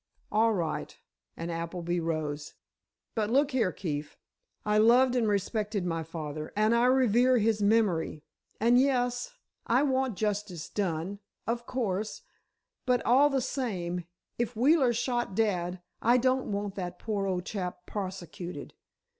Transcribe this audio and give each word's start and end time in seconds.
"All 0.31 0.51
right," 0.51 0.97
and 1.37 1.51
Appleby 1.51 1.99
rose. 1.99 2.55
"But, 3.13 3.29
look 3.29 3.51
here, 3.51 3.71
Keefe. 3.71 4.17
I 4.65 4.79
loved 4.79 5.15
and 5.15 5.27
respected 5.27 5.85
my 5.85 6.01
father, 6.01 6.51
and 6.55 6.73
I 6.73 6.85
revere 6.85 7.37
his 7.37 7.61
memory—and, 7.61 8.81
yes, 8.81 9.35
I 9.67 9.83
want 9.83 10.17
justice 10.17 10.69
done—of 10.69 11.67
course, 11.67 12.23
but, 12.87 13.05
all 13.05 13.29
the 13.29 13.41
same, 13.41 14.05
if 14.39 14.55
Wheeler 14.55 14.91
shot 14.91 15.35
dad, 15.35 15.83
I 16.01 16.17
don't 16.17 16.51
want 16.51 16.73
that 16.73 16.97
poor 16.97 17.27
old 17.27 17.45
chap 17.45 17.85
prosecuted. 17.85 18.73